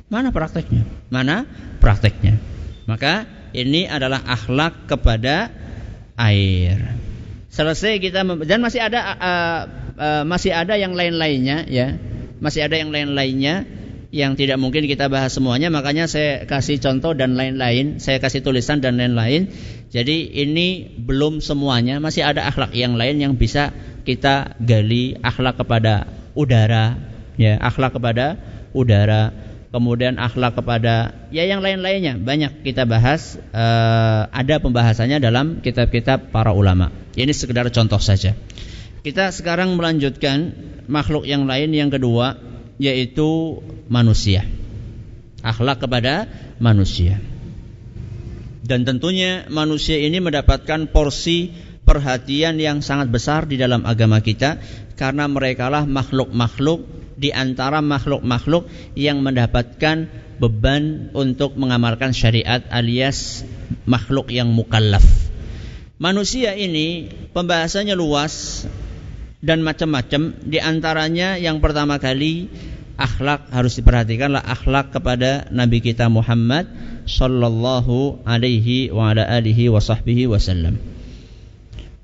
[0.06, 0.86] Mana prakteknya?
[1.10, 1.50] Mana
[1.82, 2.38] prakteknya?
[2.86, 5.50] Maka ini adalah akhlak kepada
[6.14, 6.94] air.
[7.50, 9.60] Selesai kita dan masih ada uh,
[9.98, 11.98] uh, masih ada yang lain-lainnya ya.
[12.38, 13.66] Masih ada yang lain-lainnya
[14.14, 18.78] yang tidak mungkin kita bahas semuanya makanya saya kasih contoh dan lain-lain, saya kasih tulisan
[18.78, 19.50] dan lain-lain.
[19.90, 23.74] Jadi ini belum semuanya, masih ada akhlak yang lain yang bisa
[24.06, 26.06] kita gali akhlak kepada
[26.38, 26.94] udara,
[27.34, 28.38] ya, akhlak kepada
[28.70, 29.34] udara,
[29.74, 36.54] kemudian akhlak kepada ya yang lain-lainnya banyak kita bahas uh, ada pembahasannya dalam kitab-kitab para
[36.54, 36.94] ulama.
[37.18, 38.38] Ini sekedar contoh saja.
[39.02, 40.54] Kita sekarang melanjutkan
[40.86, 44.46] makhluk yang lain yang kedua yaitu manusia.
[45.44, 46.26] Akhlak kepada
[46.58, 47.20] manusia.
[48.64, 51.52] Dan tentunya manusia ini mendapatkan porsi
[51.84, 54.56] perhatian yang sangat besar di dalam agama kita
[54.96, 56.88] karena merekalah makhluk-makhluk
[57.20, 60.08] di antara makhluk-makhluk yang mendapatkan
[60.40, 63.44] beban untuk mengamalkan syariat alias
[63.84, 65.04] makhluk yang mukallaf.
[66.00, 68.66] Manusia ini pembahasannya luas
[69.44, 72.48] dan macam-macam di antaranya yang pertama kali
[72.96, 76.64] akhlak harus diperhatikanlah akhlak kepada nabi kita Muhammad
[77.04, 79.84] sallallahu alaihi wa ala alihi wa
[80.32, 80.80] wasallam.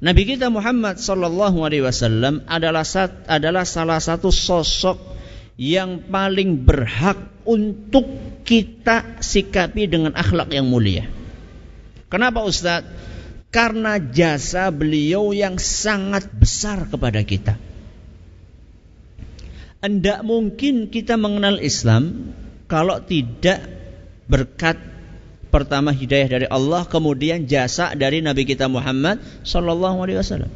[0.01, 2.85] Nabi kita Muhammad sallallahu alaihi wasallam adalah
[3.29, 4.97] adalah salah satu sosok
[5.61, 8.09] yang paling berhak untuk
[8.45, 11.05] kita sikapi dengan akhlak yang mulia.
[12.09, 12.83] Kenapa Ustaz?
[13.51, 17.59] Karena jasa beliau yang sangat besar kepada kita.
[19.81, 22.31] Tidak mungkin kita mengenal Islam
[22.71, 23.59] kalau tidak
[24.31, 24.79] berkat
[25.51, 30.47] Pertama hidayah dari Allah, kemudian jasa dari Nabi kita Muhammad sallallahu alaihi wasallam.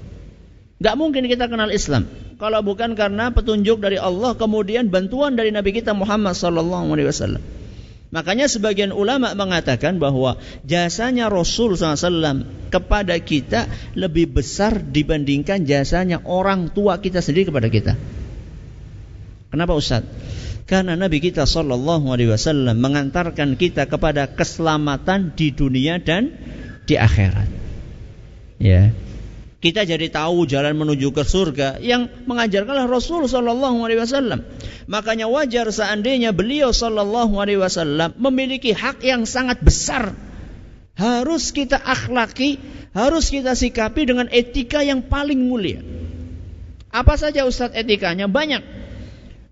[0.79, 2.07] Gak mungkin kita kenal Islam
[2.39, 7.43] kalau bukan karena petunjuk dari Allah kemudian bantuan dari Nabi kita Muhammad sallallahu alaihi wasallam.
[8.15, 13.67] Makanya sebagian ulama mengatakan bahwa jasanya Rasul SAW kepada kita
[13.99, 17.99] lebih besar dibandingkan jasanya orang tua kita sendiri kepada kita.
[19.51, 20.07] Kenapa Ustaz?
[20.71, 26.39] Karena Nabi kita Shallallahu Alaihi Wasallam mengantarkan kita kepada keselamatan di dunia dan
[26.87, 27.51] di akhirat.
[28.63, 28.95] Ya,
[29.65, 34.45] kita jadi tahu jalan menuju ke surga yang mengajarkanlah Rasul Shallallahu Alaihi Wasallam.
[34.85, 40.13] Makanya wajar seandainya beliau Shallallahu Alaihi Wasallam memiliki hak yang sangat besar.
[41.01, 42.61] Harus kita akhlaki,
[42.93, 45.81] harus kita sikapi dengan etika yang paling mulia.
[46.93, 48.29] Apa saja Ustadz etikanya?
[48.29, 48.63] Banyak.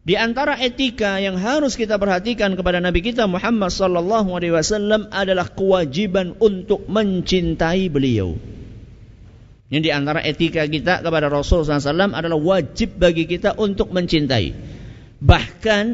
[0.05, 5.49] Di antara etika yang harus kita perhatikan kepada Nabi kita Muhammad sallallahu alaihi wasallam adalah
[5.49, 8.37] kewajiban untuk mencintai beliau.
[9.73, 14.53] Ini di antara etika kita kepada Rasul SAW adalah wajib bagi kita untuk mencintai.
[15.17, 15.85] Bahkan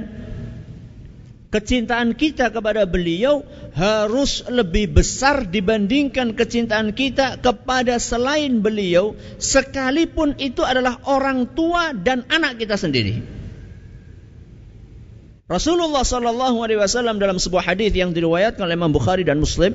[1.55, 3.47] kecintaan kita kepada beliau
[3.79, 12.27] harus lebih besar dibandingkan kecintaan kita kepada selain beliau sekalipun itu adalah orang tua dan
[12.27, 13.23] anak kita sendiri.
[15.47, 19.73] Rasulullah wasallam dalam sebuah hadis yang diriwayatkan oleh Imam Bukhari dan Muslim,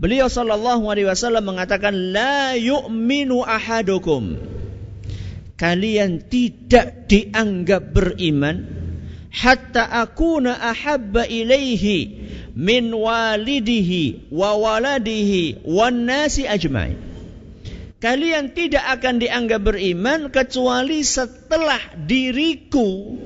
[0.00, 4.40] beliau sallallahu alaihi wasallam mengatakan la yu'minu ahadukum.
[5.60, 8.64] Kalian tidak dianggap beriman
[9.28, 12.16] hatta akuna ahabba ilaihi
[12.56, 16.96] min walidihi wa waladihi wan nasi ajmain.
[18.00, 23.20] Kalian tidak akan dianggap beriman kecuali setelah diriku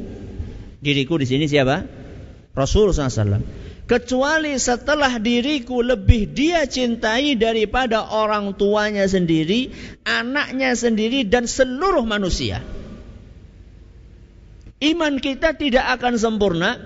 [0.85, 1.89] Diriku di sini siapa?
[2.53, 3.64] Rasul SAW.
[3.85, 9.69] Kecuali setelah diriku lebih dia cintai daripada orang tuanya sendiri,
[10.09, 12.65] anaknya sendiri, dan seluruh manusia.
[14.81, 16.81] Iman kita tidak akan sempurna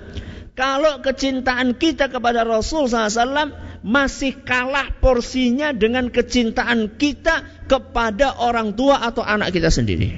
[0.58, 3.54] kalau kecintaan kita kepada Rasul SAW
[3.86, 10.10] masih kalah porsinya dengan kecintaan kita kepada orang tua atau anak kita sendiri.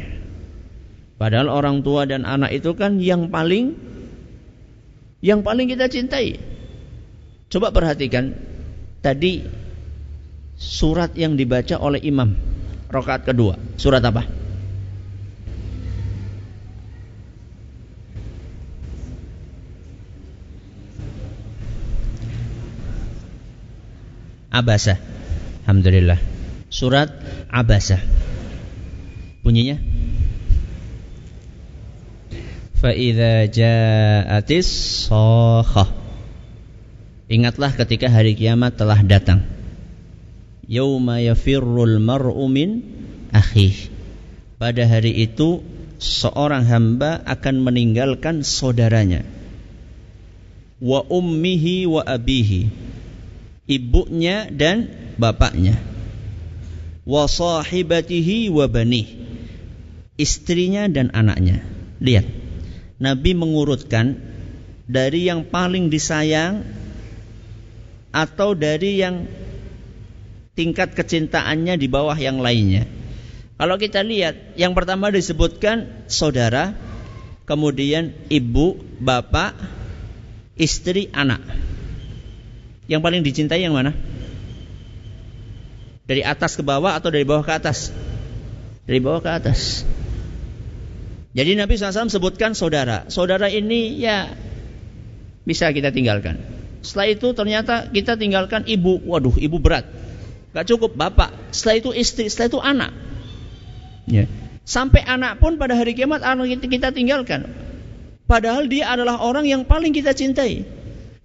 [1.20, 3.76] Padahal orang tua dan anak itu kan yang paling
[5.20, 6.49] yang paling kita cintai.
[7.50, 8.30] Coba perhatikan
[9.02, 9.42] tadi
[10.54, 12.30] surat yang dibaca oleh imam
[12.86, 13.58] rakaat kedua.
[13.74, 14.22] Surat apa?
[24.54, 24.94] Abasa.
[25.66, 26.22] Alhamdulillah.
[26.70, 27.10] Surat
[27.50, 27.98] Abasa.
[29.42, 29.74] Bunyinya?
[32.78, 34.70] Fa'idha ja'atis
[35.10, 35.99] sohah
[37.30, 39.46] Ingatlah ketika hari kiamat telah datang.
[40.66, 42.82] Yauma yafirrul mar'u min
[43.30, 43.86] akhih.
[44.58, 45.62] Pada hari itu
[46.02, 49.22] seorang hamba akan meninggalkan saudaranya.
[50.82, 52.66] Wa ummihi wa abihi.
[53.70, 55.78] Ibunya dan bapaknya.
[57.06, 59.06] Wa sahibatihi wa banih.
[60.18, 61.62] Istrinya dan anaknya.
[62.02, 62.26] Lihat.
[62.98, 64.18] Nabi mengurutkan
[64.90, 66.80] dari yang paling disayang
[68.10, 69.26] atau dari yang
[70.58, 72.84] tingkat kecintaannya di bawah yang lainnya.
[73.60, 76.72] Kalau kita lihat, yang pertama disebutkan saudara,
[77.44, 79.52] kemudian ibu, bapak,
[80.56, 81.44] istri, anak.
[82.88, 83.92] Yang paling dicintai yang mana?
[86.08, 87.94] Dari atas ke bawah atau dari bawah ke atas?
[88.88, 89.86] Dari bawah ke atas.
[91.30, 93.06] Jadi Nabi SAW sebutkan saudara.
[93.06, 94.34] Saudara ini ya
[95.46, 96.59] bisa kita tinggalkan.
[96.80, 99.00] Setelah itu ternyata kita tinggalkan ibu.
[99.04, 99.84] Waduh, ibu berat.
[100.56, 101.52] Gak cukup bapak.
[101.52, 102.26] Setelah itu istri.
[102.26, 102.90] Setelah itu anak.
[104.08, 104.24] Ya.
[104.64, 107.48] Sampai anak pun pada hari kiamat anak kita tinggalkan.
[108.30, 110.62] Padahal dia adalah orang yang paling kita cintai.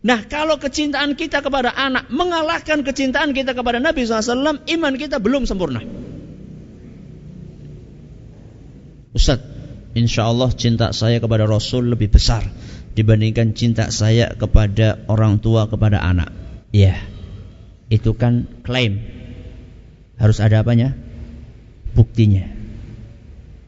[0.05, 5.49] Nah kalau kecintaan kita kepada anak mengalahkan kecintaan kita kepada Nabi SAW, iman kita belum
[5.49, 5.81] sempurna.
[9.13, 9.41] Ustaz,
[9.97, 12.45] insya Allah cinta saya kepada Rasul lebih besar
[12.95, 16.31] dibandingkan cinta saya kepada orang tua kepada anak.
[16.71, 16.95] Ya,
[17.91, 19.03] itu kan klaim.
[20.15, 20.95] Harus ada apanya?
[21.91, 22.47] Buktinya.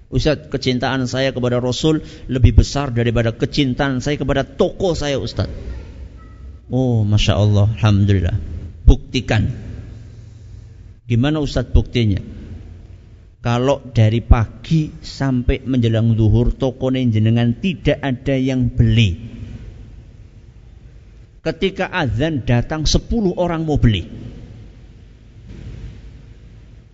[0.08, 2.00] Ustaz, kecintaan saya kepada Rasul
[2.32, 5.52] lebih besar daripada kecintaan saya kepada toko saya Ustaz.
[6.72, 8.40] Oh, Masya Allah, Alhamdulillah.
[8.88, 9.52] Buktikan.
[11.08, 12.37] Gimana Ustaz buktinya?
[13.48, 19.16] Kalau dari pagi sampai menjelang zuhur toko jenengan tidak ada yang beli.
[21.40, 23.08] Ketika azan datang 10
[23.40, 24.04] orang mau beli.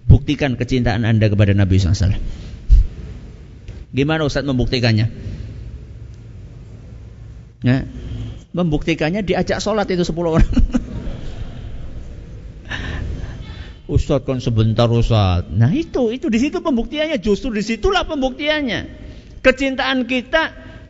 [0.06, 2.22] Buktikan kecintaan Anda kepada Nabi SAW.
[3.90, 5.10] Gimana Ustaz membuktikannya?
[7.66, 7.82] Nah,
[8.54, 10.46] membuktikannya diajak sholat itu 10 orang.
[13.94, 15.54] Ustadz kan sebentar Ustadz.
[15.54, 17.22] Nah itu, itu di situ pembuktiannya.
[17.22, 18.82] Justru di situlah pembuktiannya.
[19.46, 20.44] Kecintaan kita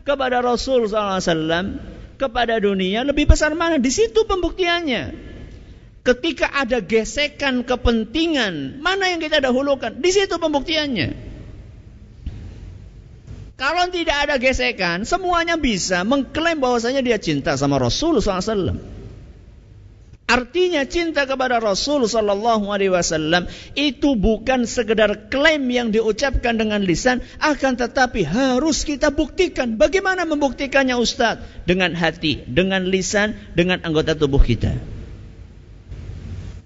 [0.08, 1.20] kepada Rasul SAW,
[2.16, 3.76] kepada dunia lebih besar mana?
[3.76, 5.34] Di situ pembuktiannya.
[6.04, 9.96] Ketika ada gesekan kepentingan, mana yang kita dahulukan?
[10.00, 11.32] Di situ pembuktiannya.
[13.54, 18.93] Kalau tidak ada gesekan, semuanya bisa mengklaim bahwasanya dia cinta sama Rasul SAW.
[20.24, 23.44] Artinya cinta kepada Rasul sallallahu alaihi wasallam
[23.76, 29.76] itu bukan sekedar klaim yang diucapkan dengan lisan, akan tetapi harus kita buktikan.
[29.76, 31.44] Bagaimana membuktikannya Ustaz?
[31.68, 34.72] Dengan hati, dengan lisan, dengan anggota tubuh kita.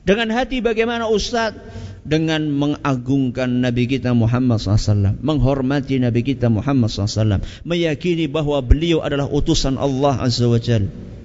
[0.07, 1.59] Dengan hati bagaimana Ustaz?
[2.07, 5.19] Dengan mengagungkan Nabi kita Muhammad SAW.
[5.19, 7.43] Menghormati Nabi kita Muhammad SAW.
[7.67, 11.18] Meyakini bahwa beliau adalah utusan Allah Azza wa Jalla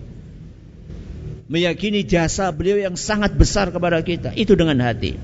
[1.47, 4.32] meyakini jasa beliau yang sangat besar kepada kita.
[4.36, 5.15] Itu dengan hati.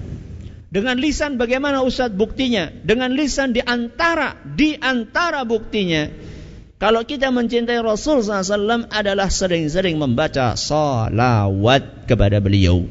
[0.70, 2.70] Dengan lisan bagaimana Ustaz buktinya?
[2.70, 6.14] Dengan lisan di antara di antara buktinya
[6.80, 12.88] kalau kita mencintai Rasul SAW adalah sering-sering membaca salawat kepada beliau.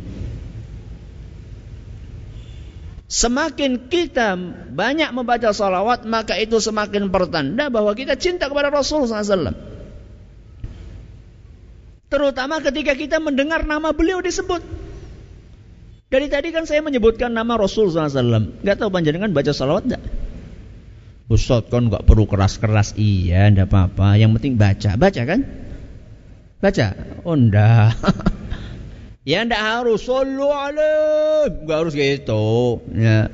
[3.08, 4.36] Semakin kita
[4.76, 9.56] banyak membaca salawat maka itu semakin pertanda bahwa kita cinta kepada Rasul SAW.
[12.08, 14.64] Terutama ketika kita mendengar nama beliau disebut.
[16.08, 18.64] Dari tadi kan saya menyebutkan nama Rasul SAW.
[18.64, 20.02] Gak tahu panjenengan baca salawat enggak?
[21.28, 22.96] Ustaz kan gak perlu keras-keras.
[22.96, 24.16] Iya, enggak apa-apa.
[24.16, 24.96] Yang penting baca.
[24.96, 25.40] Baca kan?
[26.64, 26.86] Baca?
[27.28, 27.92] Oh enggak.
[29.28, 30.08] ya enggak harus.
[30.08, 31.52] Sallu alaih.
[31.52, 32.80] Enggak harus gitu.
[32.96, 33.28] Ya.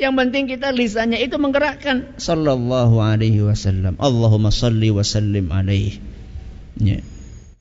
[0.00, 2.16] Yang penting kita lisannya itu menggerakkan.
[2.16, 4.00] Sallallahu alaihi wasallam.
[4.00, 6.00] Allahumma salli wa sallim alaihi.
[6.80, 7.04] Ya.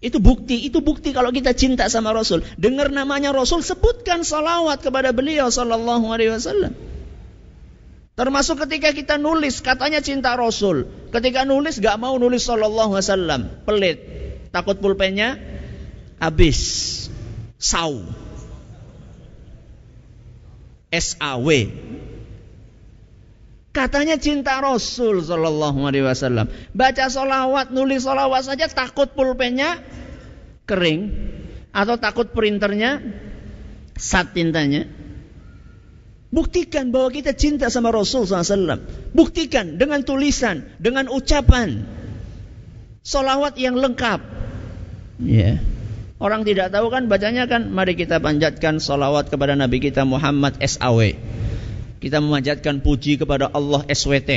[0.06, 2.46] Itu bukti, itu bukti kalau kita cinta sama Rasul.
[2.62, 6.78] Dengar namanya Rasul, sebutkan salawat kepada beliau sallallahu alaihi wasallam.
[8.14, 10.86] Termasuk ketika kita nulis, katanya cinta Rasul.
[11.10, 13.98] Ketika nulis gak mau nulis sallallahu alaihi wasallam, pelit.
[14.54, 15.42] Takut pulpennya
[16.22, 16.94] habis.
[17.58, 18.06] Sau.
[20.94, 21.95] SAW.
[23.76, 26.48] Katanya cinta Rasul Sallallahu Alaihi Wasallam.
[26.72, 29.84] Baca solawat, nulis solawat saja takut pulpennya
[30.64, 31.12] kering
[31.76, 33.04] atau takut printernya
[33.96, 34.92] Sat tintanya.
[36.36, 38.84] Buktikan bahwa kita cinta sama Rasul SAW.
[39.16, 41.88] Buktikan dengan tulisan, dengan ucapan.
[43.00, 44.20] Solawat yang lengkap.
[45.24, 45.64] Ya.
[46.20, 51.16] Orang tidak tahu kan bacanya kan mari kita panjatkan solawat kepada Nabi kita Muhammad SAW.
[52.06, 54.34] Kita memanjatkan puji kepada Allah SWT.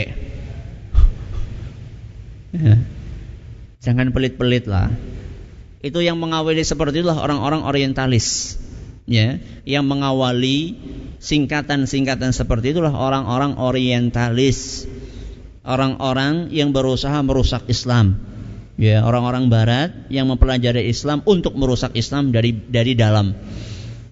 [2.56, 2.80] Ya.
[3.84, 4.88] Jangan pelit-pelit lah.
[5.84, 8.56] Itu yang mengawali seperti itulah orang-orang orientalis.
[9.04, 10.80] Ya, yang mengawali
[11.20, 14.88] singkatan-singkatan seperti itulah orang-orang orientalis.
[15.60, 18.16] Orang-orang yang berusaha merusak Islam.
[18.80, 23.36] Ya, orang-orang barat yang mempelajari Islam untuk merusak Islam dari dari dalam.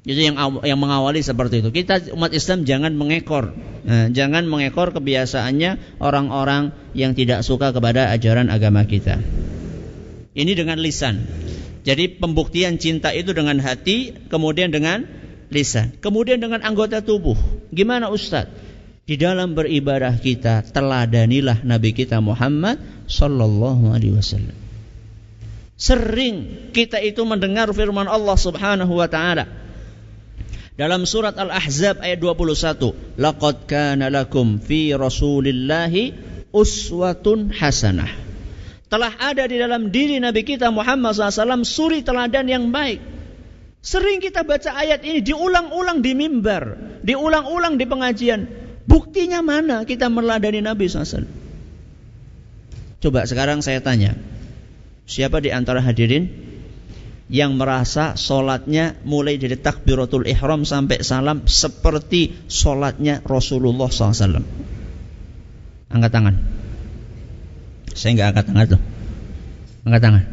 [0.06, 1.74] Itu yang yang mengawali seperti itu.
[1.74, 3.50] Kita umat Islam jangan mengekor,
[3.82, 9.18] nah, jangan mengekor kebiasaannya orang-orang yang tidak suka kepada ajaran agama kita.
[10.30, 11.26] Ini dengan lisan.
[11.82, 15.10] Jadi pembuktian cinta itu dengan hati, kemudian dengan
[15.50, 17.34] lisan, kemudian dengan anggota tubuh.
[17.74, 18.62] Gimana Ustadz?
[19.06, 22.78] Di dalam beribadah kita teladanilah Nabi kita Muhammad
[23.10, 24.54] sallallahu alaihi wasallam.
[25.74, 29.65] Sering kita itu mendengar firman Allah Subhanahu wa taala
[30.76, 36.12] dalam surat Al-Ahzab ayat 21, "Laqad kana lakum fi Rasulillahi
[36.52, 38.26] uswatun hasanah."
[38.86, 43.02] telah ada di dalam diri Nabi kita Muhammad SAW suri teladan yang baik.
[43.82, 46.74] Sering kita baca ayat ini diulang-ulang di mimbar,
[47.06, 48.40] diulang-ulang di pengajian.
[48.86, 51.26] Buktinya mana kita meladani Nabi SAW?
[53.02, 54.18] Coba sekarang saya tanya,
[55.06, 56.30] siapa di antara hadirin
[57.26, 64.46] yang merasa solatnya mulai dari takbiratul ihram sampai salam seperti solatnya Rasulullah SAW?
[65.90, 66.34] Angkat tangan.
[67.96, 68.82] Saya nggak angkat tangan tuh.
[69.86, 70.24] Angkat tangan.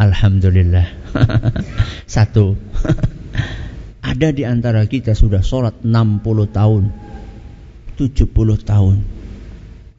[0.00, 0.86] Alhamdulillah.
[2.14, 2.54] Satu.
[4.10, 6.88] Ada di antara kita sudah sholat 60 tahun,
[8.00, 8.32] 70
[8.64, 8.96] tahun,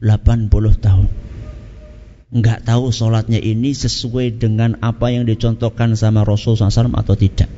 [0.02, 1.06] 80 tahun.
[2.32, 7.52] Enggak tahu sholatnya ini sesuai dengan apa yang dicontohkan sama Rasul SAW atau tidak.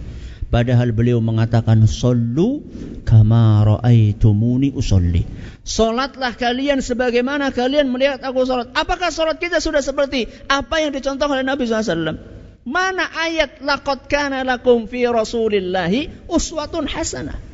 [0.50, 2.66] Padahal beliau mengatakan Sallu
[3.06, 5.22] kama ra'aitumuni usolli.
[5.62, 11.40] Salatlah kalian sebagaimana kalian melihat aku salat Apakah salat kita sudah seperti apa yang dicontohkan
[11.40, 12.20] oleh Nabi SAW
[12.68, 17.53] Mana ayat laqad kana lakum fi rasulillahi uswatun hasanah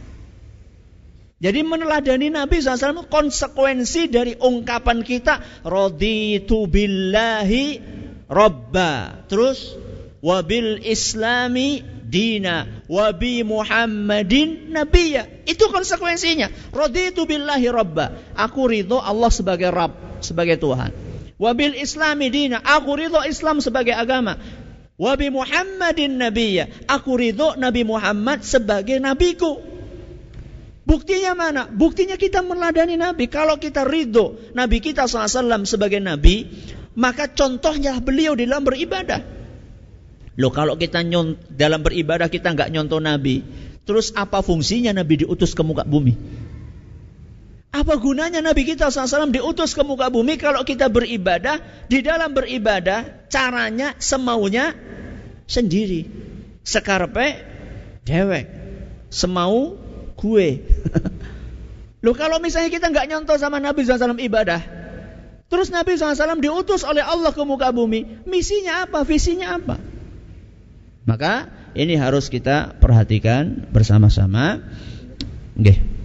[1.41, 7.81] jadi meneladani Nabi SAW konsekuensi dari ungkapan kita Raditu billahi
[8.29, 9.81] Rabba Terus
[10.21, 15.49] Wabil islami dina wa bi Muhammadin nabiyya.
[15.49, 16.53] Itu konsekuensinya.
[16.77, 18.37] Raditu billahi rabba.
[18.37, 20.93] Aku ridho Allah sebagai Rabb, sebagai Tuhan.
[21.41, 22.61] Wa bil islami dina.
[22.61, 24.37] Aku ridho Islam sebagai agama.
[25.01, 26.69] Wa bi Muhammadin nabiyya.
[26.85, 29.80] Aku ridho Nabi Muhammad sebagai nabiku.
[30.91, 31.71] Buktinya mana?
[31.71, 33.31] Buktinya kita meladani Nabi.
[33.31, 36.51] Kalau kita ridho Nabi kita SAW sebagai Nabi,
[36.99, 39.23] maka contohnya beliau di dalam beribadah.
[40.35, 41.07] Loh kalau kita
[41.55, 43.47] dalam beribadah kita nggak nyontoh Nabi,
[43.87, 46.19] terus apa fungsinya Nabi diutus ke muka bumi?
[47.71, 53.31] Apa gunanya Nabi kita SAW diutus ke muka bumi kalau kita beribadah, di dalam beribadah
[53.31, 54.75] caranya semaunya
[55.47, 56.11] sendiri.
[56.67, 57.47] Sekarpe
[58.03, 58.51] dewek,
[59.07, 59.79] semau
[60.21, 60.49] gue.
[62.05, 64.61] Loh kalau misalnya kita nggak nyontoh sama Nabi SAW ibadah,
[65.49, 69.77] terus Nabi SAW diutus oleh Allah ke muka bumi, misinya apa, visinya apa?
[71.09, 74.61] Maka ini harus kita perhatikan bersama-sama.
[75.57, 76.01] Oke.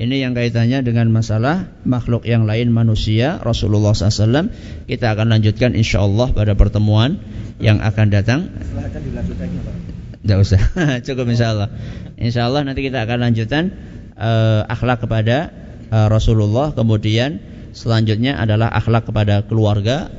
[0.00, 4.48] Ini yang kaitannya dengan masalah makhluk yang lain manusia Rasulullah SAW
[4.88, 7.20] Kita akan lanjutkan insya Allah pada pertemuan
[7.60, 8.48] yang akan datang
[10.20, 10.60] Tidak usah,
[11.06, 11.68] cukup insya Allah
[12.20, 13.72] Insya Allah nanti kita akan lanjutkan
[14.20, 15.48] uh, akhlak kepada
[15.88, 17.40] uh, Rasulullah Kemudian
[17.72, 20.12] selanjutnya adalah akhlak kepada keluarga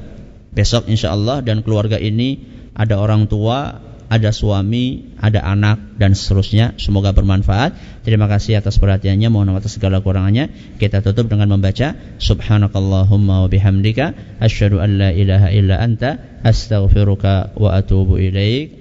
[0.51, 2.41] Besok insya Allah dan keluarga ini
[2.73, 6.75] ada orang tua ada suami, ada anak dan seterusnya.
[6.75, 8.03] Semoga bermanfaat.
[8.03, 9.31] Terima kasih atas perhatiannya.
[9.31, 10.75] Mohon maaf atas segala kurangannya.
[10.75, 17.71] Kita tutup dengan membaca Subhanakallahumma wa bihamdika asyhadu an la ilaha illa anta astaghfiruka wa
[17.71, 18.80] atubu ilaik.